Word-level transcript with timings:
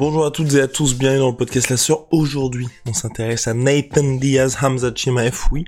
Bonjour 0.00 0.24
à 0.24 0.30
toutes 0.30 0.54
et 0.54 0.62
à 0.62 0.66
tous, 0.66 0.96
bienvenue 0.96 1.20
dans 1.20 1.30
le 1.32 1.36
podcast 1.36 1.68
La 1.68 1.76
Sœur. 1.76 2.06
Aujourd'hui, 2.10 2.66
on 2.86 2.94
s'intéresse 2.94 3.46
à 3.48 3.52
Nathan 3.52 4.14
Diaz, 4.14 4.56
Hamzat 4.62 4.94
Chimaev. 4.94 5.36
Oui, 5.52 5.66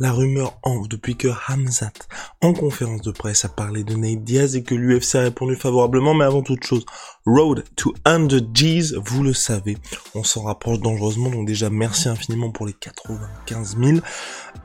la 0.00 0.10
rumeur 0.10 0.58
enfle 0.62 0.88
depuis 0.88 1.16
que 1.16 1.28
Hamzat, 1.28 1.92
en 2.40 2.54
conférence 2.54 3.02
de 3.02 3.10
presse, 3.10 3.44
a 3.44 3.50
parlé 3.50 3.84
de 3.84 3.94
Nate 3.94 4.24
Diaz 4.24 4.56
et 4.56 4.62
que 4.62 4.74
l'UFC 4.74 5.16
a 5.16 5.20
répondu 5.20 5.54
favorablement, 5.54 6.14
mais 6.14 6.24
avant 6.24 6.40
toute 6.40 6.64
chose, 6.64 6.86
Road 7.26 7.64
to 7.76 7.92
100 8.06 8.54
G's, 8.54 8.94
vous 9.04 9.22
le 9.22 9.34
savez, 9.34 9.76
on 10.14 10.24
s'en 10.24 10.44
rapproche 10.44 10.80
dangereusement, 10.80 11.28
donc 11.28 11.46
déjà 11.46 11.68
merci 11.68 12.08
infiniment 12.08 12.52
pour 12.52 12.64
les 12.64 12.72
95 12.72 13.76
000. 13.78 13.98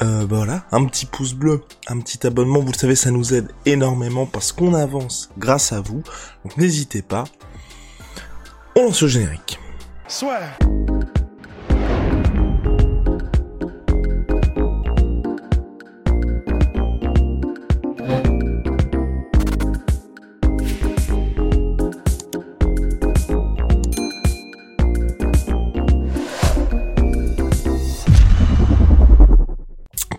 Euh, 0.01 0.25
bah 0.27 0.37
voilà, 0.37 0.63
un 0.71 0.85
petit 0.85 1.05
pouce 1.05 1.33
bleu, 1.33 1.65
un 1.87 1.99
petit 1.99 2.25
abonnement, 2.25 2.61
vous 2.61 2.71
le 2.71 2.77
savez, 2.77 2.95
ça 2.95 3.11
nous 3.11 3.33
aide 3.33 3.49
énormément 3.65 4.25
parce 4.25 4.53
qu'on 4.53 4.73
avance 4.73 5.29
grâce 5.37 5.73
à 5.73 5.81
vous, 5.81 6.03
donc 6.45 6.55
n'hésitez 6.55 7.01
pas. 7.01 7.25
On 8.75 8.83
lance 8.83 9.01
le 9.01 9.07
générique. 9.07 9.59
Soit. 10.07 10.39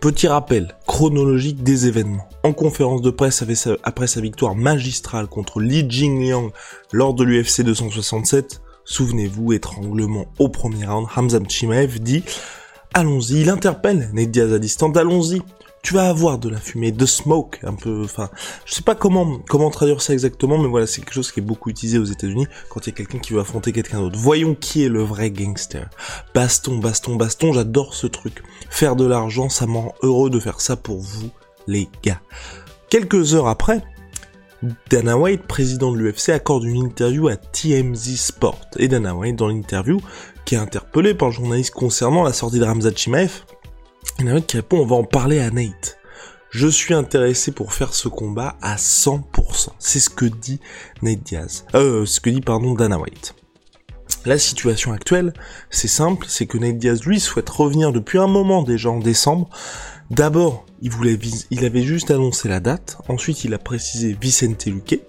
Petit 0.00 0.28
rappel 0.28 0.74
chronologique 1.00 1.62
des 1.62 1.86
événements. 1.86 2.28
En 2.42 2.52
conférence 2.52 3.00
de 3.00 3.08
presse 3.08 3.42
après 3.84 4.06
sa 4.06 4.20
victoire 4.20 4.54
magistrale 4.54 5.28
contre 5.28 5.58
Li 5.58 5.86
Jingliang 5.88 6.50
lors 6.92 7.14
de 7.14 7.24
l'UFC 7.24 7.62
267, 7.62 8.60
souvenez-vous, 8.84 9.54
étranglement 9.54 10.26
au 10.38 10.50
premier 10.50 10.84
round, 10.84 11.06
Hamza 11.16 11.38
Chimaev 11.48 12.00
dit 12.00 12.22
Allons-y, 12.92 13.40
il 13.40 13.48
interpelle 13.48 14.10
Ned 14.12 14.30
Diaz 14.30 14.52
à 14.52 14.58
distance, 14.58 14.94
allons-y, 14.94 15.40
tu 15.82 15.94
vas 15.94 16.08
avoir 16.08 16.38
de 16.38 16.48
la 16.48 16.58
fumée, 16.58 16.92
de 16.92 17.06
smoke, 17.06 17.58
un 17.62 17.74
peu, 17.74 18.02
enfin, 18.04 18.28
je 18.66 18.74
sais 18.74 18.82
pas 18.82 18.94
comment 18.94 19.38
comment 19.48 19.70
traduire 19.70 20.02
ça 20.02 20.12
exactement, 20.12 20.58
mais 20.58 20.68
voilà, 20.68 20.86
c'est 20.86 21.00
quelque 21.00 21.14
chose 21.14 21.32
qui 21.32 21.40
est 21.40 21.42
beaucoup 21.42 21.70
utilisé 21.70 21.98
aux 21.98 22.04
États-Unis 22.04 22.46
quand 22.68 22.86
il 22.86 22.90
y 22.90 22.92
a 22.92 22.96
quelqu'un 22.96 23.18
qui 23.18 23.32
veut 23.32 23.40
affronter 23.40 23.72
quelqu'un 23.72 24.00
d'autre. 24.00 24.18
Voyons 24.18 24.54
qui 24.54 24.84
est 24.84 24.88
le 24.88 25.02
vrai 25.02 25.30
gangster. 25.30 25.88
Baston, 26.34 26.78
baston, 26.78 27.16
baston, 27.16 27.52
j'adore 27.52 27.94
ce 27.94 28.06
truc. 28.06 28.42
Faire 28.68 28.96
de 28.96 29.06
l'argent, 29.06 29.48
ça 29.48 29.66
me 29.66 29.78
rend 29.78 29.94
heureux 30.02 30.30
de 30.30 30.38
faire 30.38 30.60
ça 30.60 30.76
pour 30.76 31.00
vous, 31.00 31.30
les 31.66 31.88
gars. 32.02 32.20
Quelques 32.90 33.34
heures 33.34 33.48
après, 33.48 33.82
Dana 34.90 35.16
White, 35.16 35.44
président 35.46 35.92
de 35.92 35.96
l'UFC, 35.96 36.30
accorde 36.30 36.64
une 36.64 36.76
interview 36.76 37.28
à 37.28 37.36
TMZ 37.36 38.16
Sport. 38.16 38.60
Et 38.76 38.88
Dana 38.88 39.14
White, 39.14 39.36
dans 39.36 39.48
l'interview, 39.48 40.00
qui 40.44 40.54
est 40.54 40.58
interpellé 40.58 41.14
par 41.14 41.28
le 41.28 41.34
journaliste 41.34 41.72
concernant 41.72 42.24
la 42.24 42.34
sortie 42.34 42.58
de 42.58 42.64
Ramzat 42.64 42.94
Chimaev, 42.94 43.44
il 44.18 44.26
y 44.26 44.30
en 44.30 44.34
a 44.34 44.36
un 44.38 44.40
qui 44.40 44.56
répond, 44.56 44.78
on 44.78 44.86
va 44.86 44.96
en 44.96 45.04
parler 45.04 45.40
à 45.40 45.50
Nate. 45.50 45.98
Je 46.50 46.66
suis 46.66 46.94
intéressé 46.94 47.52
pour 47.52 47.72
faire 47.72 47.94
ce 47.94 48.08
combat 48.08 48.56
à 48.60 48.76
100%. 48.76 49.68
C'est 49.78 50.00
ce 50.00 50.10
que 50.10 50.24
dit 50.24 50.60
Nate 51.00 51.22
Diaz. 51.22 51.64
Euh, 51.74 52.04
ce 52.06 52.20
que 52.20 52.28
dit, 52.28 52.40
pardon, 52.40 52.74
Dana 52.74 52.98
White. 52.98 53.34
La 54.26 54.36
situation 54.36 54.92
actuelle, 54.92 55.32
c'est 55.70 55.88
simple, 55.88 56.26
c'est 56.28 56.46
que 56.46 56.58
Nate 56.58 56.76
Diaz, 56.76 57.04
lui, 57.04 57.20
souhaite 57.20 57.48
revenir 57.48 57.92
depuis 57.92 58.18
un 58.18 58.26
moment 58.26 58.62
déjà 58.62 58.90
en 58.90 58.98
décembre. 58.98 59.48
D'abord, 60.10 60.66
il 60.82 60.90
voulait, 60.90 61.18
il 61.50 61.64
avait 61.64 61.84
juste 61.84 62.10
annoncé 62.10 62.48
la 62.48 62.58
date. 62.58 62.98
Ensuite, 63.08 63.44
il 63.44 63.54
a 63.54 63.58
précisé 63.58 64.16
Vicente 64.20 64.66
Luque, 64.66 65.00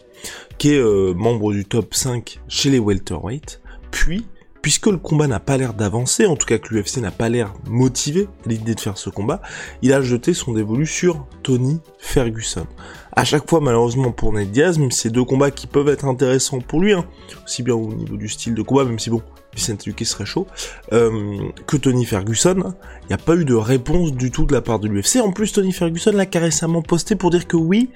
qui 0.59 0.73
est 0.73 0.77
euh, 0.77 1.13
membre 1.15 1.53
du 1.53 1.65
top 1.65 1.95
5 1.95 2.39
chez 2.47 2.69
les 2.69 2.79
welterweight. 2.79 3.61
Puis, 3.89 4.27
puisque 4.61 4.87
le 4.87 4.97
combat 4.97 5.27
n'a 5.27 5.39
pas 5.39 5.57
l'air 5.57 5.73
d'avancer, 5.73 6.25
en 6.25 6.35
tout 6.35 6.45
cas 6.45 6.57
que 6.57 6.73
l'UFC 6.73 6.97
n'a 6.97 7.11
pas 7.11 7.29
l'air 7.29 7.53
motivé 7.67 8.27
à 8.45 8.49
l'idée 8.49 8.75
de 8.75 8.79
faire 8.79 8.97
ce 8.97 9.09
combat, 9.09 9.41
il 9.81 9.93
a 9.93 10.01
jeté 10.01 10.33
son 10.33 10.53
dévolu 10.53 10.85
sur 10.85 11.25
Tony 11.43 11.79
Ferguson. 11.97 12.67
À 13.13 13.23
chaque 13.25 13.49
fois, 13.49 13.59
malheureusement 13.59 14.11
pour 14.11 14.33
Ned 14.33 14.51
Diaz, 14.51 14.77
même 14.77 14.91
c'est 14.91 15.09
deux 15.09 15.25
combats 15.25 15.51
qui 15.51 15.67
peuvent 15.67 15.89
être 15.89 16.05
intéressants 16.05 16.59
pour 16.59 16.79
lui, 16.79 16.93
hein, 16.93 17.05
aussi 17.43 17.63
bien 17.63 17.75
au 17.75 17.93
niveau 17.93 18.17
du 18.17 18.29
style 18.29 18.53
de 18.53 18.61
combat, 18.61 18.85
même 18.85 18.99
si 18.99 19.09
bon, 19.09 19.21
Vicente 19.53 19.85
Luque 19.85 20.05
serait 20.05 20.25
chaud, 20.25 20.47
euh, 20.93 21.49
que 21.67 21.75
Tony 21.75 22.05
Ferguson, 22.05 22.73
il 23.03 23.07
n'y 23.07 23.13
a 23.13 23.17
pas 23.17 23.35
eu 23.35 23.43
de 23.43 23.55
réponse 23.55 24.13
du 24.13 24.31
tout 24.31 24.45
de 24.45 24.53
la 24.53 24.61
part 24.61 24.79
de 24.79 24.87
l'UFC. 24.87 25.17
En 25.21 25.31
plus, 25.31 25.51
Tony 25.51 25.73
Ferguson 25.73 26.11
l'a 26.13 26.25
récemment 26.39 26.81
posté 26.81 27.15
pour 27.15 27.31
dire 27.31 27.47
que 27.47 27.57
oui, 27.57 27.89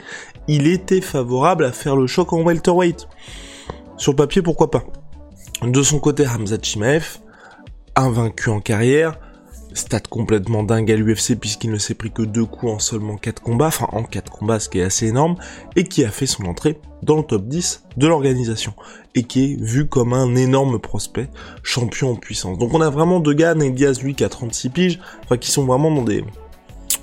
il 0.48 0.68
était 0.68 1.02
favorable 1.02 1.64
à 1.64 1.72
faire 1.72 1.96
le 1.96 2.08
choc 2.08 2.34
en 2.34 2.42
welterweight. 2.42 3.08
Sur 3.98 4.16
papier, 4.16 4.42
pourquoi 4.42 4.70
pas? 4.70 4.84
De 5.64 5.84
son 5.84 6.00
côté, 6.00 6.26
Hamza 6.28 6.58
Chimaev, 6.62 7.20
invaincu 7.96 8.50
en 8.50 8.60
carrière, 8.60 9.18
stat 9.74 10.02
complètement 10.10 10.64
dingue 10.64 10.92
à 10.92 10.96
l'UFC 10.96 11.36
puisqu'il 11.40 11.72
ne 11.72 11.78
s'est 11.78 11.94
pris 11.94 12.12
que 12.12 12.22
deux 12.22 12.46
coups 12.46 12.72
en 12.72 12.80
seulement 12.80 13.18
quatre 13.18 13.42
combats, 13.42 13.68
enfin 13.68 13.88
en 13.92 14.04
quatre 14.04 14.32
combats 14.32 14.60
ce 14.60 14.70
qui 14.70 14.80
est 14.80 14.84
assez 14.84 15.08
énorme, 15.08 15.36
et 15.76 15.84
qui 15.84 16.04
a 16.04 16.10
fait 16.10 16.26
son 16.26 16.46
entrée 16.46 16.80
dans 17.04 17.18
le 17.18 17.24
top 17.24 17.48
10 17.48 17.84
de 17.98 18.08
l'organisation, 18.08 18.74
et 19.14 19.24
qui 19.24 19.44
est 19.44 19.62
vu 19.62 19.88
comme 19.88 20.14
un 20.14 20.36
énorme 20.36 20.80
prospect, 20.80 21.30
champion 21.64 22.12
en 22.12 22.16
puissance. 22.16 22.58
Donc 22.58 22.74
on 22.74 22.82
a 22.82 22.90
vraiment 22.90 23.20
deux 23.20 23.34
gars, 23.34 23.54
Nate 23.54 23.76
Diaz 23.76 24.02
lui 24.02 24.16
qui 24.16 24.24
a 24.24 24.30
36 24.30 24.70
piges, 24.70 25.00
enfin 25.24 25.38
qui 25.38 25.52
sont 25.52 25.66
vraiment 25.66 25.92
dans 25.92 26.04
des 26.04 26.24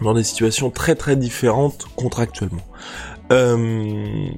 dans 0.00 0.14
des 0.14 0.24
situations 0.24 0.70
très 0.70 0.94
très 0.94 1.16
différentes 1.16 1.86
contractuellement. 1.96 2.62
Euh, 3.30 4.28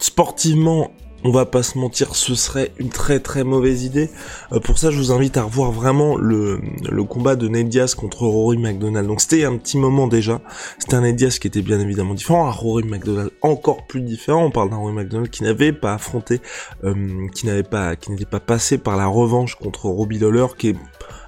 sportivement, 0.00 0.90
on 1.24 1.30
va 1.30 1.46
pas 1.46 1.62
se 1.62 1.78
mentir, 1.78 2.14
ce 2.14 2.34
serait 2.34 2.72
une 2.78 2.88
très 2.88 3.20
très 3.20 3.44
mauvaise 3.44 3.84
idée. 3.84 4.10
Euh, 4.52 4.60
pour 4.60 4.78
ça, 4.78 4.90
je 4.90 4.98
vous 4.98 5.12
invite 5.12 5.36
à 5.36 5.44
revoir 5.44 5.70
vraiment 5.70 6.16
le, 6.16 6.60
combat 7.08 7.36
de 7.36 7.48
Ned 7.48 7.72
contre 7.96 8.26
Rory 8.26 8.58
McDonald. 8.58 9.06
Donc 9.06 9.20
c'était 9.20 9.44
un 9.44 9.56
petit 9.56 9.78
moment 9.78 10.08
déjà. 10.08 10.40
C'était 10.78 10.94
un 10.94 11.02
Ned 11.02 11.16
qui 11.38 11.46
était 11.46 11.62
bien 11.62 11.78
évidemment 11.80 12.14
différent, 12.14 12.46
un 12.46 12.50
Rory 12.50 12.84
McDonald 12.84 13.30
encore 13.42 13.86
plus 13.86 14.00
différent. 14.00 14.44
On 14.44 14.50
parle 14.50 14.70
d'un 14.70 14.76
Rory 14.76 14.94
McDonald 14.94 15.30
qui 15.30 15.44
n'avait 15.44 15.72
pas 15.72 15.94
affronté, 15.94 16.40
euh, 16.84 17.28
qui 17.34 17.46
n'avait 17.46 17.62
pas, 17.62 17.96
qui 17.96 18.10
n'était 18.10 18.24
pas 18.24 18.40
passé 18.40 18.78
par 18.78 18.96
la 18.96 19.06
revanche 19.06 19.54
contre 19.56 19.86
Robbie 19.86 20.18
Lawler, 20.18 20.46
qui 20.58 20.70
est 20.70 20.76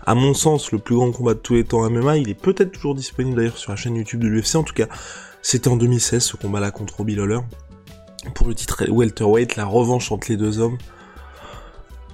à 0.06 0.14
mon 0.14 0.34
sens 0.34 0.72
le 0.72 0.78
plus 0.78 0.96
grand 0.96 1.12
combat 1.12 1.34
de 1.34 1.38
tous 1.38 1.54
les 1.54 1.64
temps 1.64 1.88
MMA. 1.88 2.18
Il 2.18 2.28
est 2.28 2.34
peut-être 2.34 2.72
toujours 2.72 2.94
disponible 2.94 3.36
d'ailleurs 3.36 3.58
sur 3.58 3.70
la 3.70 3.76
chaîne 3.76 3.96
YouTube 3.96 4.20
de 4.20 4.28
l'UFC. 4.28 4.56
En 4.56 4.64
tout 4.64 4.74
cas, 4.74 4.88
c'était 5.42 5.68
en 5.68 5.76
2016 5.76 6.22
ce 6.22 6.36
combat-là 6.36 6.70
contre 6.70 6.96
Robbie 6.96 7.14
Lawler 7.14 7.40
pour 8.34 8.46
le 8.46 8.54
titre 8.54 8.84
welterweight, 8.88 9.56
la 9.56 9.66
revanche 9.66 10.10
entre 10.12 10.28
les 10.30 10.36
deux 10.36 10.58
hommes. 10.58 10.78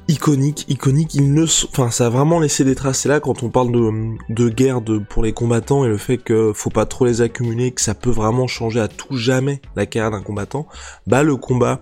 Iconique, 0.09 0.65
iconique, 0.69 1.15
ne, 1.15 1.45
enfin, 1.45 1.91
ça 1.93 2.07
a 2.07 2.09
vraiment 2.09 2.41
laissé 2.41 2.65
des 2.65 2.75
traces. 2.75 3.01
C'est 3.01 3.09
là 3.09 3.21
quand 3.21 3.45
on 3.45 3.49
parle 3.49 3.71
de, 3.71 4.49
guerre 4.49 4.81
pour 5.09 5.23
les 5.23 5.33
combattants 5.33 5.85
et 5.85 5.89
le 5.89 5.99
fait 5.99 6.19
que 6.19 6.53
faut 6.53 6.71
pas 6.71 6.85
trop 6.85 7.05
les 7.07 7.23
accumuler, 7.23 7.71
que 7.71 7.81
ça 7.81 7.95
peut 7.95 8.11
vraiment 8.11 8.49
changer 8.49 8.81
à 8.81 8.89
tout 8.89 9.17
jamais 9.17 9.63
la 9.77 9.87
carrière 9.87 10.11
d'un 10.11 10.23
combattant. 10.23 10.67
Bah, 11.07 11.23
le 11.23 11.37
combat 11.37 11.79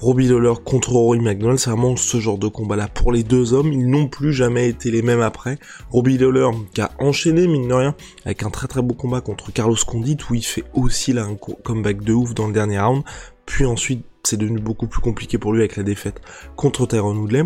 Robbie 0.00 0.28
Lawler 0.28 0.52
contre 0.64 0.92
Rory 0.92 1.18
McDonald, 1.18 1.58
c'est 1.58 1.70
vraiment 1.70 1.96
ce 1.96 2.20
genre 2.20 2.38
de 2.38 2.46
combat-là. 2.46 2.86
Pour 2.86 3.10
les 3.10 3.24
deux 3.24 3.52
hommes, 3.52 3.72
ils 3.72 3.88
n'ont 3.88 4.06
plus 4.06 4.32
jamais 4.32 4.68
été 4.68 4.92
les 4.92 5.02
mêmes 5.02 5.20
après. 5.20 5.58
Robbie 5.90 6.18
Lawler 6.18 6.50
qui 6.72 6.80
a 6.80 6.92
enchaîné, 7.00 7.48
mine 7.48 7.66
de 7.66 7.74
rien, 7.74 7.96
avec 8.24 8.44
un 8.44 8.50
très 8.50 8.68
très 8.68 8.80
beau 8.80 8.94
combat 8.94 9.20
contre 9.20 9.52
Carlos 9.52 9.76
Condit, 9.84 10.18
où 10.30 10.34
il 10.34 10.44
fait 10.44 10.64
aussi 10.72 11.12
là 11.12 11.24
un 11.24 11.34
comeback 11.34 12.04
de 12.04 12.12
ouf 12.12 12.32
dans 12.32 12.46
le 12.46 12.52
dernier 12.52 12.78
round. 12.78 13.02
Puis 13.48 13.64
ensuite, 13.64 14.04
c'est 14.24 14.36
devenu 14.36 14.60
beaucoup 14.60 14.86
plus 14.86 15.00
compliqué 15.00 15.38
pour 15.38 15.54
lui 15.54 15.60
avec 15.60 15.76
la 15.76 15.82
défaite 15.82 16.20
contre 16.54 16.86
Tyrone 16.86 17.16
Woodley. 17.16 17.44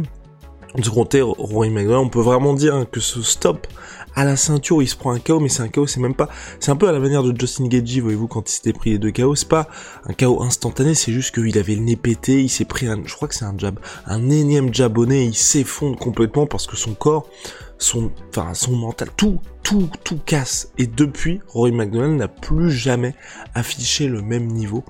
De 0.75 0.89
côté, 0.89 1.23
Rory 1.23 1.71
McDonald, 1.71 2.07
on 2.07 2.09
peut 2.09 2.21
vraiment 2.21 2.55
dire 2.55 2.87
que 2.91 2.99
ce 2.99 3.23
stop 3.23 3.69
à 4.17 4.25
la 4.25 4.37
ceinture, 4.37 4.83
il 4.83 4.89
se 4.89 4.97
prend 4.97 5.13
un 5.13 5.21
KO, 5.21 5.39
mais 5.39 5.49
c'est 5.49 5.63
un 5.63 5.69
KO, 5.69 5.87
c'est 5.87 6.01
même 6.01 6.15
pas, 6.15 6.29
c'est 6.61 6.71
un 6.71 6.77
peu 6.77 6.89
à 6.89 6.93
la 6.93 6.99
manière 6.99 7.23
de 7.23 7.39
Justin 7.39 7.69
Gagey, 7.69 8.01
voyez-vous, 8.01 8.27
quand 8.27 8.49
il 8.49 8.53
s'était 8.53 8.73
pris 8.73 8.91
les 8.91 8.99
deux 8.99 9.13
KO, 9.13 9.35
c'est 9.35 9.49
pas 9.49 9.69
un 10.05 10.13
KO 10.13 10.43
instantané, 10.43 10.95
c'est 10.95 11.13
juste 11.13 11.35
qu'il 11.35 11.57
avait 11.57 11.75
le 11.75 11.83
nez 11.83 11.97
pété, 11.97 12.43
il 12.43 12.49
s'est 12.49 12.65
pris 12.65 12.87
un, 12.89 13.01
je 13.05 13.15
crois 13.15 13.29
que 13.29 13.35
c'est 13.35 13.45
un 13.45 13.57
jab, 13.57 13.79
un 14.07 14.29
énième 14.29 14.75
jab 14.75 14.99
il 15.11 15.35
s'effondre 15.35 15.99
complètement 15.99 16.47
parce 16.47 16.67
que 16.67 16.77
son 16.77 16.95
corps 16.95 17.27
son, 17.83 18.11
enfin, 18.31 18.55
son 18.55 18.77
mental, 18.77 19.09
tout, 19.17 19.41
tout, 19.63 19.91
tout 20.05 20.19
casse. 20.25 20.73
Et 20.79 20.87
depuis, 20.87 21.41
Rory 21.49 21.73
McDonald 21.73 22.17
n'a 22.17 22.29
plus 22.29 22.71
jamais 22.71 23.15
affiché 23.55 24.09
le 24.09 24.23
même 24.23 24.47
niveau 24.47 24.85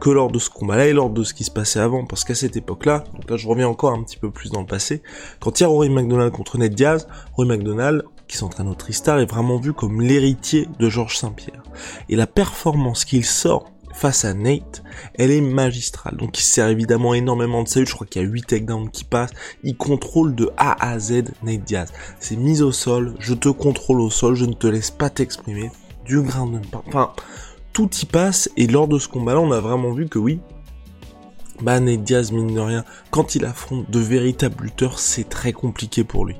que 0.00 0.10
lors 0.10 0.30
de 0.30 0.38
ce 0.38 0.50
combat-là 0.50 0.86
et 0.88 0.92
lors 0.92 1.10
de 1.10 1.24
ce 1.24 1.34
qui 1.34 1.44
se 1.44 1.50
passait 1.50 1.80
avant. 1.80 2.04
Parce 2.04 2.24
qu'à 2.24 2.34
cette 2.34 2.56
époque-là, 2.56 3.04
donc 3.14 3.30
là 3.30 3.36
je 3.36 3.48
reviens 3.48 3.68
encore 3.68 3.92
un 3.92 4.02
petit 4.02 4.16
peu 4.16 4.30
plus 4.30 4.50
dans 4.50 4.60
le 4.60 4.66
passé, 4.66 5.02
quand 5.40 5.58
il 5.58 5.64
y 5.64 5.66
a 5.66 5.68
Rory 5.68 5.90
McDonald 5.90 6.32
contre 6.32 6.58
Ned 6.58 6.74
Diaz, 6.74 7.08
Rory 7.34 7.48
McDonald, 7.48 8.04
qui 8.28 8.36
s'entraîne 8.36 8.68
au 8.68 8.74
Tristar, 8.74 9.18
est 9.20 9.30
vraiment 9.30 9.58
vu 9.58 9.72
comme 9.72 10.00
l'héritier 10.00 10.68
de 10.78 10.88
Georges 10.88 11.16
Saint-Pierre. 11.16 11.62
Et 12.08 12.16
la 12.16 12.26
performance 12.26 13.04
qu'il 13.04 13.24
sort 13.24 13.72
face 13.96 14.24
à 14.24 14.34
Nate, 14.34 14.82
elle 15.14 15.30
est 15.30 15.40
magistrale. 15.40 16.16
Donc 16.16 16.38
il 16.38 16.42
sert 16.42 16.68
évidemment 16.68 17.14
énormément 17.14 17.62
de 17.62 17.68
salut, 17.68 17.86
je 17.86 17.94
crois 17.94 18.06
qu'il 18.06 18.22
y 18.22 18.24
a 18.24 18.28
8 18.28 18.46
takedowns 18.46 18.90
qui 18.90 19.04
passent, 19.04 19.32
il 19.64 19.76
contrôle 19.76 20.34
de 20.34 20.50
A 20.56 20.90
à 20.90 20.98
Z 20.98 21.24
Nate 21.42 21.64
Diaz. 21.64 21.92
C'est 22.20 22.36
mise 22.36 22.62
au 22.62 22.72
sol, 22.72 23.14
je 23.18 23.34
te 23.34 23.48
contrôle 23.48 24.00
au 24.00 24.10
sol, 24.10 24.34
je 24.34 24.44
ne 24.44 24.52
te 24.52 24.66
laisse 24.66 24.90
pas 24.90 25.10
t'exprimer, 25.10 25.70
du 26.04 26.20
grain 26.20 26.46
de 26.46 26.60
enfin 26.86 27.12
tout 27.72 27.90
y 28.00 28.06
passe. 28.06 28.50
Et 28.56 28.66
lors 28.66 28.86
de 28.86 28.98
ce 28.98 29.08
combat-là, 29.08 29.40
on 29.40 29.50
a 29.50 29.60
vraiment 29.60 29.92
vu 29.92 30.08
que 30.08 30.18
oui, 30.18 30.40
bah 31.62 31.80
Nate 31.80 32.04
Diaz 32.04 32.32
mine 32.32 32.54
de 32.54 32.60
rien, 32.60 32.84
quand 33.10 33.34
il 33.34 33.46
affronte 33.46 33.90
de 33.90 33.98
véritables 33.98 34.64
lutteurs, 34.64 34.98
c'est 34.98 35.28
très 35.28 35.52
compliqué 35.52 36.04
pour 36.04 36.26
lui. 36.26 36.36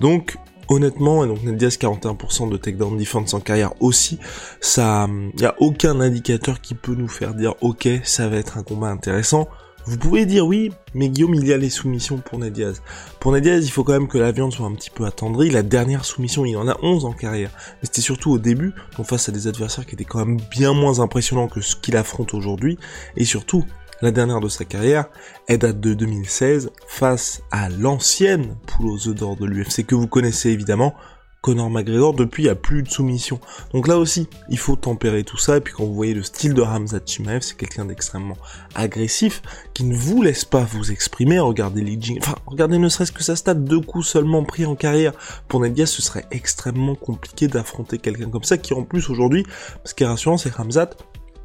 Donc 0.00 0.36
honnêtement, 0.68 1.24
et 1.24 1.28
donc 1.28 1.42
Ned 1.42 1.56
Diaz 1.56 1.78
41% 1.78 2.50
de 2.50 2.56
takedown 2.56 2.96
defense 2.96 3.34
en 3.34 3.40
carrière 3.40 3.72
aussi, 3.80 4.18
ça, 4.60 5.08
y 5.38 5.44
a 5.44 5.54
aucun 5.58 6.00
indicateur 6.00 6.60
qui 6.60 6.74
peut 6.74 6.94
nous 6.94 7.08
faire 7.08 7.34
dire 7.34 7.54
ok, 7.60 7.88
ça 8.04 8.28
va 8.28 8.36
être 8.36 8.58
un 8.58 8.62
combat 8.62 8.88
intéressant. 8.88 9.48
Vous 9.86 9.96
pouvez 9.96 10.26
dire 10.26 10.46
oui, 10.46 10.70
mais 10.92 11.08
Guillaume, 11.08 11.34
il 11.34 11.46
y 11.46 11.52
a 11.54 11.56
les 11.56 11.70
soumissions 11.70 12.18
pour 12.18 12.38
Ned 12.38 12.52
Diaz. 12.52 12.82
Pour 13.20 13.32
Ned 13.32 13.42
Diaz, 13.42 13.64
il 13.64 13.70
faut 13.70 13.84
quand 13.84 13.94
même 13.94 14.06
que 14.06 14.18
la 14.18 14.32
viande 14.32 14.52
soit 14.52 14.66
un 14.66 14.74
petit 14.74 14.90
peu 14.90 15.06
attendrie. 15.06 15.48
La 15.48 15.62
dernière 15.62 16.04
soumission, 16.04 16.44
il 16.44 16.58
en 16.58 16.68
a 16.68 16.76
11 16.82 17.06
en 17.06 17.12
carrière. 17.12 17.50
Mais 17.56 17.86
c'était 17.86 18.02
surtout 18.02 18.30
au 18.30 18.38
début, 18.38 18.74
donc 18.98 19.06
face 19.06 19.30
à 19.30 19.32
des 19.32 19.46
adversaires 19.46 19.86
qui 19.86 19.94
étaient 19.94 20.04
quand 20.04 20.18
même 20.18 20.36
bien 20.50 20.74
moins 20.74 21.00
impressionnants 21.00 21.48
que 21.48 21.62
ce 21.62 21.74
qu'il 21.74 21.96
affronte 21.96 22.34
aujourd'hui. 22.34 22.78
Et 23.16 23.24
surtout, 23.24 23.64
la 24.00 24.10
dernière 24.10 24.40
de 24.40 24.48
sa 24.48 24.64
carrière, 24.64 25.06
elle 25.46 25.58
date 25.58 25.80
de 25.80 25.94
2016 25.94 26.70
face 26.86 27.42
à 27.50 27.68
l'ancienne 27.68 28.56
poule 28.66 28.90
aux 28.90 29.08
œufs 29.08 29.14
d'or 29.14 29.36
de 29.36 29.46
l'UFC 29.46 29.84
que 29.84 29.94
vous 29.94 30.06
connaissez 30.06 30.50
évidemment, 30.50 30.94
Conor 31.40 31.70
McGregor 31.70 32.14
depuis 32.14 32.44
il 32.44 32.46
y 32.46 32.50
a 32.50 32.56
plus 32.56 32.82
de 32.82 32.88
soumission. 32.88 33.40
Donc 33.72 33.86
là 33.86 33.96
aussi, 33.96 34.28
il 34.48 34.58
faut 34.58 34.76
tempérer 34.76 35.22
tout 35.22 35.36
ça, 35.36 35.56
et 35.56 35.60
puis 35.60 35.72
quand 35.72 35.84
vous 35.84 35.94
voyez 35.94 36.14
le 36.14 36.22
style 36.22 36.52
de 36.52 36.62
Ramzat 36.62 37.00
Chimaev, 37.06 37.40
c'est 37.42 37.56
quelqu'un 37.56 37.84
d'extrêmement 37.84 38.36
agressif, 38.74 39.42
qui 39.72 39.84
ne 39.84 39.94
vous 39.94 40.22
laisse 40.22 40.44
pas 40.44 40.62
vous 40.64 40.90
exprimer, 40.90 41.38
regardez 41.38 41.80
Li 41.80 42.18
enfin, 42.20 42.34
regardez 42.46 42.78
ne 42.78 42.88
serait-ce 42.88 43.12
que 43.12 43.22
sa 43.22 43.36
stat, 43.36 43.54
deux 43.54 43.80
coups 43.80 44.06
seulement 44.06 44.44
pris 44.44 44.66
en 44.66 44.74
carrière. 44.74 45.12
Pour 45.46 45.60
Nadia, 45.60 45.86
ce 45.86 46.02
serait 46.02 46.26
extrêmement 46.32 46.96
compliqué 46.96 47.46
d'affronter 47.46 47.98
quelqu'un 47.98 48.30
comme 48.30 48.44
ça, 48.44 48.58
qui 48.58 48.74
en 48.74 48.82
plus 48.82 49.08
aujourd'hui, 49.08 49.46
ce 49.84 49.94
qui 49.94 50.02
est 50.02 50.06
rassurant, 50.06 50.38
c'est 50.38 50.52
Ramzat, 50.52 50.90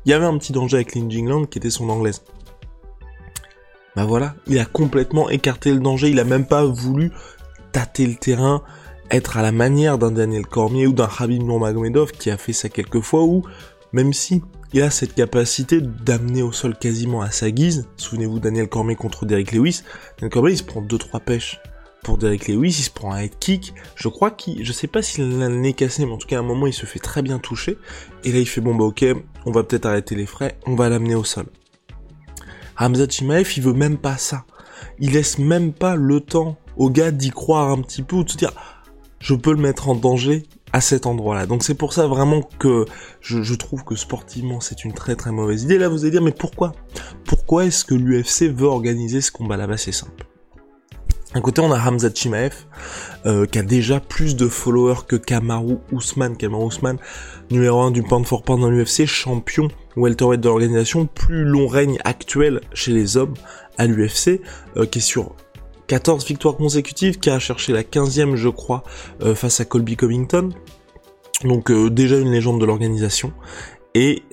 il 0.06 0.10
y 0.10 0.14
avait 0.14 0.26
un 0.26 0.38
petit 0.38 0.52
danger 0.52 0.78
avec 0.78 0.96
Lin 0.96 1.10
Jingland 1.10 1.46
qui 1.46 1.60
était 1.60 1.70
son 1.70 1.90
anglaise 1.90 2.24
bah 3.96 4.06
voilà, 4.06 4.36
il 4.48 4.60
a 4.60 4.66
complètement 4.66 5.30
écarté 5.30 5.72
le 5.72 5.80
danger, 5.80 6.10
il 6.10 6.20
a 6.20 6.24
même 6.24 6.46
pas 6.46 6.66
voulu 6.66 7.12
tâter 7.72 8.08
le 8.08 8.16
terrain, 8.16 8.64
être 9.12 9.38
à 9.38 9.42
la 9.42 9.52
manière 9.52 9.98
d'un 9.98 10.12
Daniel 10.12 10.46
Cormier 10.46 10.88
ou 10.88 10.94
d'un 10.94 11.08
Khabib 11.08 11.44
Nurmagomedov 11.44 12.12
qui 12.12 12.32
a 12.32 12.38
fait 12.38 12.54
ça 12.54 12.70
quelques 12.70 13.02
fois 13.02 13.24
ou 13.24 13.44
même 13.92 14.14
si 14.14 14.42
il 14.74 14.82
a 14.82 14.90
cette 14.90 15.14
capacité 15.14 15.82
d'amener 15.82 16.42
au 16.42 16.52
sol 16.52 16.76
quasiment 16.76 17.22
à 17.22 17.30
sa 17.30 17.52
guise, 17.52 17.88
souvenez-vous 17.98 18.40
Daniel 18.40 18.68
Cormier 18.68 18.96
contre 18.96 19.26
Derek 19.26 19.52
Lewis, 19.52 19.84
Daniel 20.18 20.34
Cormier 20.34 20.54
il 20.54 20.58
se 20.58 20.64
prend 20.64 20.82
2-3 20.82 21.20
pêches 21.20 21.60
pour 22.02 22.18
Derek 22.18 22.48
Lewis, 22.48 22.76
il 22.80 22.84
se 22.84 22.90
prend 22.90 23.14
un 23.14 23.20
head 23.20 23.38
kick, 23.40 23.74
je 23.96 24.08
crois 24.08 24.32
qu'il, 24.32 24.66
je 24.66 24.74
sais 24.74 24.88
pas 24.88 25.04
s'il 25.04 25.42
a 25.42 25.50
le 25.50 25.56
nez 25.56 25.74
cassé, 25.74 26.06
mais 26.06 26.12
en 26.12 26.18
tout 26.18 26.28
cas 26.28 26.38
à 26.38 26.40
un 26.40 26.44
moment 26.44 26.66
il 26.66 26.74
se 26.74 26.88
fait 26.88 27.00
très 27.00 27.22
bien 27.22 27.38
toucher, 27.38 27.78
et 28.24 28.32
là 28.32 28.40
il 28.40 28.48
fait 28.48 28.62
bon 28.62 28.74
bah 28.74 28.86
ok, 28.86 29.06
on 29.46 29.52
va 29.52 29.64
peut-être 29.64 29.86
arrêter 29.86 30.16
les 30.16 30.26
frais, 30.26 30.58
on 30.66 30.76
va 30.76 30.90
l'amener 30.90 31.16
au 31.16 31.24
sol. 31.24 31.46
Hamza 32.78 33.08
Chimaev, 33.08 33.52
il 33.56 33.64
veut 33.64 33.74
même 33.74 33.98
pas 33.98 34.18
ça. 34.18 34.46
Il 35.00 35.12
laisse 35.12 35.38
même 35.38 35.74
pas 35.74 35.96
le 35.96 36.20
temps 36.20 36.58
au 36.78 36.90
gars 36.90 37.12
d'y 37.12 37.30
croire 37.30 37.70
un 37.70 37.82
petit 37.82 38.02
peu 38.02 38.18
ou 38.18 38.24
de 38.24 38.30
se 38.30 38.38
dire 38.38 38.52
je 39.20 39.36
peux 39.36 39.52
le 39.52 39.58
mettre 39.58 39.88
en 39.88 39.96
danger 39.96 40.44
à 40.74 40.82
cet 40.82 41.06
endroit-là. 41.06 41.46
Donc 41.46 41.64
c'est 41.64 41.76
pour 41.76 41.94
ça 41.94 42.08
vraiment 42.08 42.42
que 42.42 42.86
je, 43.22 43.54
trouve 43.54 43.84
que 43.84 43.96
sportivement 43.96 44.60
c'est 44.60 44.84
une 44.84 44.94
très 44.94 45.16
très 45.16 45.32
mauvaise 45.32 45.64
idée. 45.64 45.78
Là 45.78 45.88
vous 45.88 46.04
allez 46.04 46.12
dire 46.12 46.22
mais 46.22 46.32
pourquoi? 46.32 46.74
Pourquoi 47.26 47.66
est-ce 47.66 47.86
que 47.86 47.96
l'UFC 47.96 48.52
veut 48.54 48.68
organiser 48.68 49.22
ce 49.22 49.32
combat 49.32 49.56
là-bas 49.56 49.78
C'est 49.78 49.92
simple. 49.92 50.26
Côté, 51.42 51.62
on 51.62 51.72
a 51.72 51.80
Hamza 51.80 52.10
Chimaev, 52.14 52.54
euh, 53.26 53.46
qui 53.46 53.58
a 53.60 53.64
déjà 53.64 54.00
plus 54.00 54.36
de 54.36 54.48
followers 54.48 55.02
que 55.08 55.16
Kamaru 55.16 55.78
Ousmane. 55.92 56.38
Kamaru 56.38 56.66
Ousmane, 56.66 56.98
numéro 57.50 57.82
1 57.82 57.92
du 57.92 58.04
pound 58.04 58.26
for 58.26 58.44
pound 58.44 58.62
dans 58.62 58.70
l'UFC, 58.70 59.06
champion 59.06 59.68
welterweight 59.96 60.40
de 60.40 60.48
l'organisation, 60.48 61.08
plus 61.08 61.44
long 61.44 61.68
règne 61.68 61.98
actuel 62.04 62.62
chez 62.74 62.92
les 62.92 63.18
hommes 63.18 63.34
à 63.78 63.88
l'UFC, 63.88 64.42
euh, 64.78 64.86
qui 64.86 65.00
est 65.00 65.02
sur 65.02 65.36
14 65.88 66.26
victoires 66.26 66.56
consécutives, 66.56 67.20
qui 67.20 67.30
a 67.30 67.40
cherché 67.40 67.74
la 67.74 67.84
15e, 67.84 68.36
je 68.36 68.50
crois, 68.50 68.84
euh, 69.22 69.34
face 69.34 69.60
à 69.60 69.66
Colby 69.66 69.96
Covington. 69.96 70.50
Donc 71.44 71.72
déjà 71.72 72.18
une 72.18 72.32
légende 72.32 72.62
de 72.62 72.66
l'organisation. 72.66 73.34
Et 73.96 74.24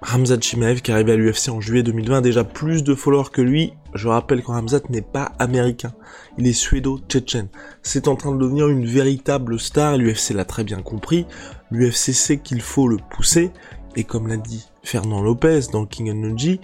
Ramzat 0.00 0.40
Chimaev 0.40 0.80
qui 0.80 0.90
est 0.90 0.94
arrivé 0.94 1.12
à 1.12 1.16
l'UFC 1.16 1.48
en 1.48 1.60
juillet 1.60 1.82
2020 1.82 2.18
a 2.18 2.20
déjà 2.20 2.44
plus 2.44 2.84
de 2.84 2.94
followers 2.94 3.30
que 3.32 3.42
lui. 3.42 3.72
Je 3.94 4.08
rappelle 4.08 4.42
que 4.42 4.48
Ramzat 4.48 4.82
n'est 4.90 5.02
pas 5.02 5.32
américain, 5.38 5.92
il 6.36 6.46
est 6.46 6.52
suédo-tchétchène. 6.52 7.48
C'est 7.82 8.06
en 8.06 8.14
train 8.14 8.32
de 8.32 8.38
devenir 8.38 8.68
une 8.68 8.86
véritable 8.86 9.58
star, 9.58 9.96
l'UFC 9.96 10.30
l'a 10.34 10.44
très 10.44 10.62
bien 10.62 10.82
compris. 10.82 11.26
L'UFC 11.70 12.12
sait 12.12 12.38
qu'il 12.38 12.60
faut 12.60 12.86
le 12.86 12.98
pousser, 13.10 13.50
et 13.96 14.04
comme 14.04 14.28
l'a 14.28 14.36
dit 14.36 14.68
Fernand 14.82 15.20
Lopez 15.20 15.60
dans 15.72 15.84
King 15.84 16.10
Energy, 16.10 16.60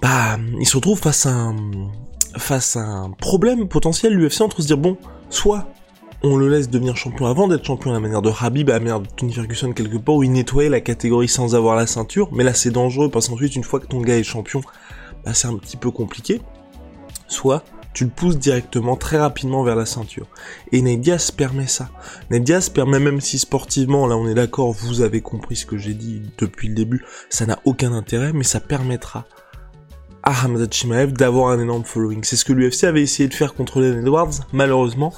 bah, 0.00 0.38
il 0.60 0.66
se 0.66 0.76
retrouve 0.76 1.00
face 1.00 1.26
à 1.26 1.32
un, 1.32 1.56
face 2.36 2.76
à 2.76 2.84
un 2.84 3.10
problème 3.10 3.66
potentiel, 3.66 4.14
l'UFC 4.14 4.42
entre 4.42 4.60
se 4.62 4.66
dire 4.66 4.78
bon, 4.78 4.96
soit 5.30 5.66
on 6.26 6.38
le 6.38 6.48
laisse 6.48 6.70
devenir 6.70 6.96
champion 6.96 7.26
avant 7.26 7.48
d'être 7.48 7.64
champion 7.64 7.90
à 7.90 7.94
la 7.94 8.00
manière 8.00 8.22
de 8.22 8.30
Habib, 8.40 8.70
à 8.70 8.74
la 8.74 8.80
manière 8.80 9.00
de 9.00 9.06
Tony 9.14 9.34
Ferguson 9.34 9.72
quelque 9.72 9.98
part, 9.98 10.14
où 10.14 10.22
il 10.22 10.32
nettoyait 10.32 10.70
la 10.70 10.80
catégorie 10.80 11.28
sans 11.28 11.54
avoir 11.54 11.76
la 11.76 11.86
ceinture, 11.86 12.30
mais 12.32 12.44
là 12.44 12.54
c'est 12.54 12.70
dangereux 12.70 13.10
parce 13.10 13.28
qu'ensuite 13.28 13.54
une 13.56 13.62
fois 13.62 13.78
que 13.78 13.86
ton 13.86 14.00
gars 14.00 14.16
est 14.16 14.22
champion, 14.22 14.62
bah 15.24 15.34
c'est 15.34 15.48
un 15.48 15.56
petit 15.56 15.76
peu 15.76 15.90
compliqué. 15.90 16.40
Soit 17.28 17.62
tu 17.92 18.04
le 18.04 18.10
pousses 18.10 18.38
directement 18.38 18.96
très 18.96 19.18
rapidement 19.18 19.62
vers 19.64 19.76
la 19.76 19.86
ceinture. 19.86 20.26
Et 20.72 20.80
Nedias 20.80 21.30
permet 21.36 21.66
ça. 21.66 21.90
Nedias 22.30 22.70
permet 22.72 22.98
même 22.98 23.20
si 23.20 23.38
sportivement, 23.38 24.06
là 24.06 24.16
on 24.16 24.26
est 24.26 24.34
d'accord, 24.34 24.72
vous 24.72 25.02
avez 25.02 25.20
compris 25.20 25.56
ce 25.56 25.66
que 25.66 25.76
j'ai 25.76 25.94
dit 25.94 26.22
depuis 26.38 26.68
le 26.68 26.74
début, 26.74 27.04
ça 27.28 27.44
n'a 27.44 27.58
aucun 27.66 27.92
intérêt, 27.92 28.32
mais 28.32 28.44
ça 28.44 28.60
permettra 28.60 29.26
à 30.22 30.46
Hamza 30.46 30.64
Chimaev 30.70 31.12
d'avoir 31.12 31.50
un 31.50 31.60
énorme 31.60 31.84
following. 31.84 32.24
C'est 32.24 32.36
ce 32.36 32.46
que 32.46 32.54
l'UFC 32.54 32.84
avait 32.84 33.02
essayé 33.02 33.28
de 33.28 33.34
faire 33.34 33.52
contre 33.52 33.80
les 33.80 33.90
Edwards, 33.90 34.32
malheureusement, 34.54 35.12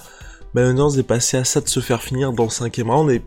Mayonnaise 0.56 0.98
est 0.98 1.02
passé 1.02 1.36
à 1.36 1.44
ça 1.44 1.60
de 1.60 1.68
se 1.68 1.80
faire 1.80 2.02
finir 2.02 2.32
dans 2.32 2.44
le 2.44 2.50
cinquième 2.50 2.90
round 2.90 3.10
et 3.10 3.20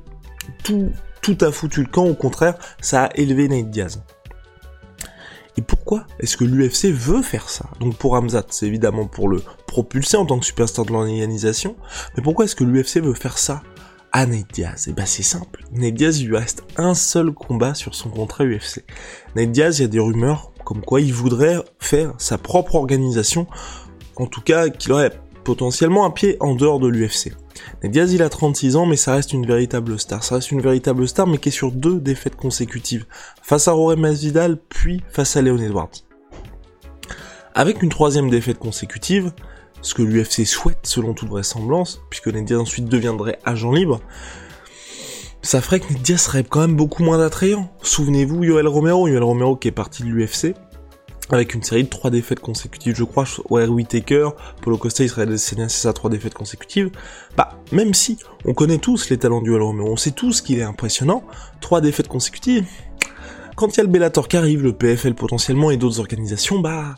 tout, 0.64 0.92
tout 1.22 1.38
a 1.42 1.52
foutu 1.52 1.82
le 1.82 1.88
camp, 1.88 2.06
au 2.06 2.16
contraire, 2.16 2.56
ça 2.82 3.04
a 3.04 3.10
élevé 3.14 3.48
Nate 3.48 3.70
Diaz. 3.70 4.02
Et 5.56 5.62
pourquoi 5.62 6.08
est-ce 6.20 6.38
que 6.38 6.44
l'UFC 6.44 6.86
veut 6.86 7.22
faire 7.22 7.48
ça? 7.48 7.66
Donc 7.80 7.98
pour 7.98 8.16
Hamzat, 8.16 8.48
c'est 8.50 8.66
évidemment 8.66 9.06
pour 9.06 9.30
le 9.30 9.44
propulser 9.68 10.18
en 10.18 10.26
tant 10.26 10.40
que 10.40 10.46
superstar 10.46 10.86
de 10.86 10.92
l'organisation, 10.92 11.76
mais 12.18 12.24
pourquoi 12.24 12.46
est-ce 12.46 12.56
que 12.56 12.64
l'UFC 12.64 12.98
veut 12.98 13.14
faire 13.14 13.38
ça 13.38 13.62
à 14.12 14.26
Nate 14.26 14.52
Diaz? 14.52 14.88
Et 14.88 14.90
eh 14.90 14.94
ben 14.94 15.06
c'est 15.06 15.22
simple, 15.22 15.64
Nate 15.72 15.94
Diaz, 15.94 16.20
il 16.20 16.30
lui 16.30 16.38
reste 16.38 16.64
un 16.78 16.96
seul 16.96 17.32
combat 17.32 17.76
sur 17.76 17.94
son 17.94 18.10
contrat 18.10 18.44
UFC. 18.44 18.84
Nate 19.36 19.52
Diaz, 19.52 19.78
il 19.78 19.82
y 19.84 19.86
a 19.86 19.88
des 19.88 20.00
rumeurs 20.00 20.52
comme 20.66 20.82
quoi 20.82 21.00
il 21.00 21.14
voudrait 21.14 21.64
faire 21.78 22.16
sa 22.18 22.40
propre 22.40 22.74
organisation, 22.74 23.46
en 24.16 24.26
tout 24.26 24.42
cas 24.42 24.70
qu'il 24.70 24.94
aurait 24.94 25.12
potentiellement 25.50 26.06
un 26.06 26.12
pied 26.12 26.38
en 26.42 26.54
dehors 26.54 26.80
de 26.80 26.88
l'UFC. 26.88 27.34
Diaz 27.84 28.14
il 28.14 28.22
a 28.22 28.30
36 28.30 28.76
ans 28.76 28.86
mais 28.86 28.96
ça 28.96 29.14
reste 29.14 29.34
une 29.34 29.48
véritable 29.48 30.00
star. 30.00 30.24
Ça 30.24 30.36
reste 30.36 30.52
une 30.52 30.62
véritable 30.62 31.08
star 31.08 31.26
mais 31.26 31.40
qui 31.40 31.50
est 31.50 31.52
sur 31.52 31.72
deux 31.72 32.00
défaites 32.00 32.36
consécutives. 32.36 33.08
Face 33.42 33.68
à 33.68 33.72
Rory 33.72 33.96
Masvidal 33.96 34.60
puis 34.70 35.02
face 35.10 35.36
à 35.38 35.42
Leon 35.42 35.58
Edwards. 35.58 35.90
Avec 37.56 37.82
une 37.82 37.90
troisième 37.90 38.30
défaite 38.30 38.60
consécutive, 38.60 39.32
ce 39.82 39.96
que 39.96 40.04
l'UFC 40.04 40.46
souhaite 40.46 40.82
selon 40.84 41.16
toute 41.16 41.30
vraisemblance, 41.30 42.00
puisque 42.12 42.28
Ned 42.28 42.46
Diaz 42.46 42.60
ensuite 42.60 42.86
deviendrait 42.86 43.40
agent 43.44 43.72
libre, 43.72 44.02
ça 45.42 45.62
ferait 45.62 45.80
que 45.80 45.92
Ned 45.92 46.04
Diaz 46.04 46.22
serait 46.22 46.44
quand 46.44 46.60
même 46.60 46.76
beaucoup 46.76 47.02
moins 47.02 47.20
attrayant. 47.26 47.72
Souvenez-vous 47.82 48.44
Yoel 48.44 48.68
Romero, 48.68 49.08
Yoel 49.08 49.24
Romero 49.24 49.56
qui 49.56 49.70
est 49.70 49.72
parti 49.72 50.04
de 50.04 50.10
l'UFC, 50.10 50.54
avec 51.30 51.54
une 51.54 51.64
série 51.64 51.84
de 51.84 51.90
trois 51.90 52.10
défaites 52.10 52.40
consécutives, 52.40 52.96
je 52.96 53.04
crois, 53.04 53.26
ouais, 53.50 53.68
Whitaker, 53.68 54.30
Paulo 54.62 54.78
Costa, 54.78 55.04
Israël 55.04 55.38
c'est 55.38 55.70
ça, 55.70 55.94
trois 55.94 56.10
défaites 56.10 56.34
consécutives, 56.34 56.90
bah, 57.38 57.60
même 57.72 57.94
si 57.94 58.18
on 58.46 58.54
connaît 58.54 58.80
tous 58.80 59.10
les 59.10 59.18
talents 59.18 59.42
du 59.42 59.56
Romero, 59.56 59.92
on 59.92 59.98
sait 59.98 60.12
tous 60.12 60.42
qu'il 60.42 60.60
est 60.60 60.64
impressionnant, 60.64 61.24
trois 61.62 61.82
défaites 61.82 62.08
consécutives, 62.08 62.66
quand 63.56 63.76
il 63.76 63.78
y 63.78 63.80
a 63.82 63.84
le 63.84 63.90
Bellator 63.90 64.28
qui 64.28 64.38
arrive, 64.38 64.64
le 64.64 64.74
PFL 64.74 65.16
potentiellement 65.16 65.70
et 65.70 65.78
d'autres 65.78 66.00
organisations, 66.00 66.60
bah, 66.60 66.96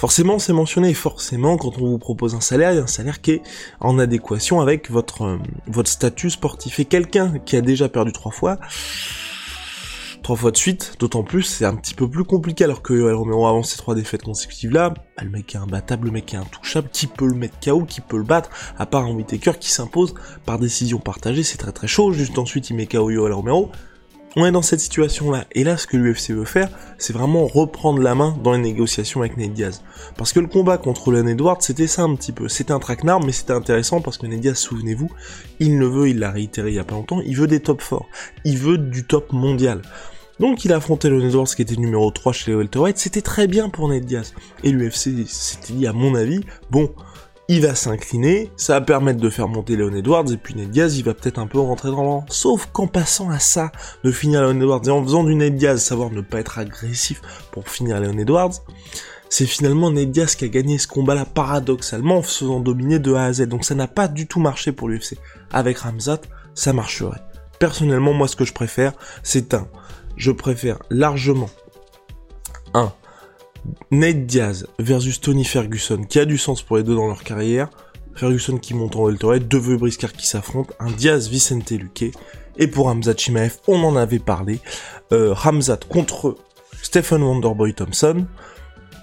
Forcément, 0.00 0.38
c'est 0.38 0.54
mentionné, 0.54 0.94
forcément, 0.94 1.58
quand 1.58 1.76
on 1.76 1.86
vous 1.86 1.98
propose 1.98 2.34
un 2.34 2.40
salaire, 2.40 2.72
il 2.72 2.76
y 2.76 2.78
a 2.78 2.84
un 2.84 2.86
salaire 2.86 3.20
qui 3.20 3.32
est 3.32 3.42
en 3.80 3.98
adéquation 3.98 4.62
avec 4.62 4.90
votre, 4.90 5.24
euh, 5.24 5.36
votre 5.66 5.90
statut 5.90 6.30
sportif. 6.30 6.80
Et 6.80 6.86
quelqu'un 6.86 7.34
qui 7.44 7.54
a 7.54 7.60
déjà 7.60 7.90
perdu 7.90 8.10
trois 8.10 8.32
fois, 8.32 8.56
trois 10.22 10.36
fois 10.36 10.50
de 10.50 10.56
suite, 10.56 10.94
d'autant 10.98 11.22
plus, 11.22 11.42
c'est 11.42 11.64
un 11.64 11.74
petit 11.74 11.94
peu 11.94 12.08
plus 12.08 12.24
compliqué, 12.24 12.64
alors 12.64 12.82
que 12.82 12.92
Yoel 12.92 13.14
Romero, 13.14 13.46
avant 13.46 13.62
ces 13.62 13.76
trois 13.76 13.94
défaites 13.94 14.22
consécutives 14.22 14.72
là, 14.72 14.90
bah, 14.90 15.24
le 15.24 15.30
mec 15.30 15.54
est 15.54 15.58
imbattable, 15.58 16.06
le 16.06 16.12
mec 16.12 16.34
est 16.34 16.36
intouchable, 16.36 16.88
qui 16.92 17.06
peut 17.06 17.26
le 17.26 17.34
mettre 17.34 17.58
KO, 17.60 17.84
qui 17.84 18.00
peut 18.00 18.18
le 18.18 18.24
battre, 18.24 18.50
à 18.78 18.86
part 18.86 19.04
un 19.04 19.12
Whitaker 19.12 19.52
qui 19.58 19.70
s'impose 19.70 20.14
par 20.44 20.58
décision 20.58 20.98
partagée, 20.98 21.42
c'est 21.42 21.58
très 21.58 21.72
très 21.72 21.86
chaud, 21.86 22.12
juste 22.12 22.38
ensuite 22.38 22.70
il 22.70 22.76
met 22.76 22.86
KO 22.86 23.10
Yoel 23.10 23.32
Romero, 23.32 23.70
on 24.36 24.46
est 24.46 24.52
dans 24.52 24.62
cette 24.62 24.80
situation-là. 24.80 25.44
Et 25.52 25.64
là, 25.64 25.76
ce 25.76 25.86
que 25.86 25.96
l'UFC 25.96 26.30
veut 26.30 26.44
faire, 26.44 26.68
c'est 26.98 27.12
vraiment 27.12 27.46
reprendre 27.46 28.00
la 28.00 28.14
main 28.14 28.36
dans 28.42 28.52
les 28.52 28.58
négociations 28.58 29.20
avec 29.20 29.36
Ned 29.36 29.52
Diaz. 29.52 29.82
Parce 30.16 30.32
que 30.32 30.40
le 30.40 30.46
combat 30.46 30.78
contre 30.78 31.10
Leon 31.10 31.26
Edwards, 31.26 31.60
c'était 31.60 31.86
ça 31.86 32.02
un 32.02 32.14
petit 32.14 32.32
peu. 32.32 32.48
C'était 32.48 32.72
un 32.72 32.78
traquenard, 32.78 33.20
mais 33.24 33.32
c'était 33.32 33.52
intéressant 33.52 34.00
parce 34.00 34.18
que 34.18 34.26
Ned 34.26 34.40
Diaz, 34.40 34.58
souvenez-vous, 34.58 35.10
il 35.58 35.78
ne 35.78 35.86
veut, 35.86 36.08
il 36.08 36.18
l'a 36.18 36.30
réitéré 36.30 36.70
il 36.70 36.76
y 36.76 36.78
a 36.78 36.84
pas 36.84 36.94
longtemps, 36.94 37.20
il 37.20 37.36
veut 37.36 37.48
des 37.48 37.60
top 37.60 37.80
forts. 37.80 38.08
Il 38.44 38.58
veut 38.58 38.78
du 38.78 39.04
top 39.04 39.32
mondial. 39.32 39.82
Donc 40.38 40.64
il 40.64 40.72
a 40.72 40.76
affronté 40.76 41.10
Leon 41.10 41.26
Edwards 41.26 41.48
qui 41.48 41.60
était 41.60 41.76
numéro 41.76 42.10
3 42.10 42.32
chez 42.32 42.50
les 42.50 42.56
welterweight, 42.56 42.96
c'était 42.96 43.20
très 43.20 43.46
bien 43.46 43.68
pour 43.68 43.88
Ned 43.88 44.06
Diaz. 44.06 44.32
Et 44.64 44.70
l'UFC 44.70 45.26
s'était 45.26 45.74
dit 45.74 45.86
à 45.86 45.92
mon 45.92 46.14
avis, 46.14 46.40
bon, 46.70 46.94
il 47.52 47.60
va 47.62 47.74
s'incliner, 47.74 48.48
ça 48.56 48.74
va 48.74 48.80
permettre 48.80 49.18
de 49.18 49.28
faire 49.28 49.48
monter 49.48 49.74
Leon 49.74 49.92
Edwards, 49.92 50.30
et 50.30 50.36
puis 50.36 50.54
Ned 50.54 50.70
Diaz, 50.70 50.96
il 50.96 51.04
va 51.04 51.14
peut-être 51.14 51.40
un 51.40 51.48
peu 51.48 51.58
rentrer 51.58 51.90
dans 51.90 52.04
l'an. 52.04 52.24
Sauf 52.28 52.68
qu'en 52.72 52.86
passant 52.86 53.28
à 53.28 53.40
ça, 53.40 53.72
de 54.04 54.12
finir 54.12 54.42
Leon 54.42 54.60
Edwards, 54.60 54.82
et 54.86 54.90
en 54.90 55.02
faisant 55.02 55.24
du 55.24 55.34
Ned 55.34 55.56
Diaz, 55.56 55.82
savoir 55.82 56.12
ne 56.12 56.20
pas 56.20 56.38
être 56.38 56.60
agressif 56.60 57.20
pour 57.50 57.68
finir 57.68 57.98
Leon 57.98 58.18
Edwards, 58.18 58.52
c'est 59.28 59.46
finalement 59.46 59.90
Ned 59.90 60.12
Diaz 60.12 60.36
qui 60.36 60.44
a 60.44 60.48
gagné 60.48 60.78
ce 60.78 60.86
combat-là 60.86 61.24
paradoxalement 61.24 62.18
en 62.18 62.22
se 62.22 62.38
faisant 62.38 62.60
dominer 62.60 63.00
de 63.00 63.14
A 63.14 63.24
à 63.24 63.32
Z. 63.32 63.48
Donc 63.48 63.64
ça 63.64 63.74
n'a 63.74 63.88
pas 63.88 64.06
du 64.06 64.28
tout 64.28 64.38
marché 64.38 64.70
pour 64.70 64.88
l'UFC. 64.88 65.18
Avec 65.52 65.78
Ramzat, 65.78 66.20
ça 66.54 66.72
marcherait. 66.72 67.20
Personnellement, 67.58 68.12
moi 68.12 68.28
ce 68.28 68.36
que 68.36 68.44
je 68.44 68.52
préfère, 68.52 68.92
c'est 69.24 69.54
un. 69.54 69.66
Je 70.16 70.30
préfère 70.30 70.78
largement 70.88 71.50
Nate 73.90 74.26
Diaz 74.26 74.66
versus 74.78 75.20
Tony 75.20 75.44
Ferguson, 75.44 76.04
qui 76.04 76.18
a 76.18 76.24
du 76.24 76.38
sens 76.38 76.62
pour 76.62 76.76
les 76.76 76.82
deux 76.82 76.94
dans 76.94 77.06
leur 77.06 77.22
carrière. 77.22 77.68
Ferguson 78.14 78.58
qui 78.58 78.74
monte 78.74 78.96
en 78.96 79.04
welterweight, 79.04 79.48
deux 79.48 79.58
vieux 79.58 79.76
briscards 79.76 80.12
qui 80.12 80.26
s'affrontent, 80.26 80.74
un 80.78 80.90
Diaz 80.90 81.28
Vicente 81.28 81.70
Luque. 81.70 82.12
Et 82.58 82.66
pour 82.66 82.88
Hamzat 82.88 83.16
Chimaev, 83.16 83.56
on 83.66 83.82
en 83.84 83.96
avait 83.96 84.18
parlé. 84.18 84.60
Euh, 85.12 85.34
Hamzat 85.44 85.80
contre 85.88 86.36
Stephen 86.82 87.22
Wonderboy 87.22 87.74
Thompson, 87.74 88.26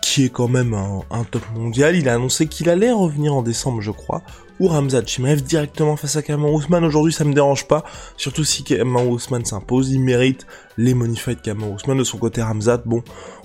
qui 0.07 0.25
est 0.25 0.29
quand 0.29 0.47
même 0.47 0.73
un, 0.73 1.23
top 1.25 1.43
mondial. 1.53 1.95
Il 1.95 2.07
a 2.07 2.15
annoncé 2.15 2.47
qu'il 2.47 2.69
allait 2.69 2.91
revenir 2.91 3.33
en 3.33 3.41
décembre, 3.41 3.81
je 3.81 3.91
crois 3.91 4.23
ou 4.59 4.69
Ramzat 4.69 5.05
Chimaev 5.05 5.43
directement 5.43 5.97
face 5.97 6.15
à 6.15 6.23
Kamau 6.23 6.51
Ousmane. 6.51 6.83
Aujourd'hui, 6.83 7.13
ça 7.13 7.23
me 7.23 7.33
dérange 7.33 7.67
pas, 7.67 7.83
surtout 8.15 8.43
si 8.43 8.63
Kamau 8.63 9.01
Ousmane 9.01 9.45
s'impose, 9.45 9.91
il 9.91 9.99
mérite 9.99 10.47
les 10.77 10.95
money 10.95 11.15
fights 11.15 11.43
Kamau 11.43 11.73
Ousmane. 11.75 11.99
De 11.99 12.03
son 12.03 12.17
côté, 12.17 12.41
Ramzat, 12.41 12.77
bon, 12.77 13.03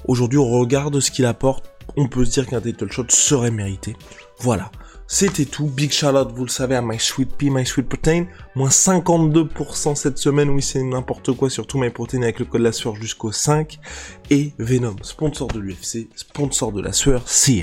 aujourd'hui, 0.09 0.39
on 0.39 0.49
regarde 0.49 0.99
ce 1.01 1.11
qu'il 1.11 1.27
apporte, 1.27 1.71
on 1.99 2.09
peut 2.09 2.25
se 2.25 2.31
dire 2.31 2.47
qu'un 2.47 2.63
title 2.63 2.91
shot 2.91 3.05
serait 3.09 3.51
mérité. 3.51 3.95
Voilà. 4.39 4.71
C'était 5.15 5.45
tout. 5.45 5.67
Big 5.67 5.93
out, 6.05 6.33
vous 6.35 6.45
le 6.45 6.51
savez, 6.51 6.75
à 6.75 6.81
My 6.81 6.99
Sweet 6.99 7.37
Pea, 7.37 7.51
My 7.51 7.67
Sweet 7.67 7.87
Protein. 7.87 8.25
Moins 8.55 8.71
52% 8.71 9.95
cette 9.95 10.17
semaine. 10.17 10.49
Oui, 10.49 10.63
c'est 10.63 10.83
n'importe 10.83 11.35
quoi. 11.35 11.51
Surtout 11.51 11.79
My 11.79 11.91
Protein 11.91 12.23
avec 12.23 12.39
le 12.39 12.47
code 12.47 12.63
la 12.63 12.73
sueur 12.73 12.97
jusqu'au 12.97 13.31
5. 13.31 13.79
Et 14.31 14.53
Venom, 14.59 14.97
sponsor 15.03 15.49
de 15.49 15.59
l'UFC, 15.59 16.09
sponsor 16.17 16.73
de 16.73 16.81
la 16.81 16.95
sueur. 16.95 17.29
See 17.29 17.63